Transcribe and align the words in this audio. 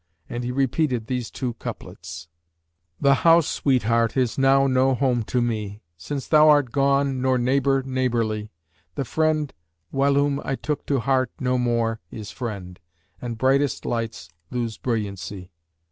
And 0.27 0.43
he 0.43 0.51
repeated 0.51 1.05
these 1.05 1.29
two 1.29 1.53
couplets,[FN#566] 1.59 2.27
'The 3.01 3.13
house, 3.13 3.45
sweet 3.45 3.83
heart, 3.83 4.17
is 4.17 4.35
now 4.35 4.65
no 4.65 4.95
home 4.95 5.21
to 5.25 5.43
me 5.43 5.83
* 5.89 5.95
Since 5.95 6.27
thou 6.27 6.49
art 6.49 6.71
gone, 6.71 7.21
nor 7.21 7.37
neighbour 7.37 7.83
neighbourly, 7.85 8.51
The 8.95 9.05
friend 9.05 9.53
whilom 9.93 10.41
I 10.43 10.55
took 10.55 10.87
to 10.87 11.01
heart, 11.01 11.29
no 11.39 11.59
more 11.59 12.01
* 12.05 12.09
Is 12.19 12.31
friend, 12.31 12.79
and 13.21 13.37
brightest 13.37 13.85
lights 13.85 14.29
lose 14.49 14.79
brilliancy.' 14.79 15.51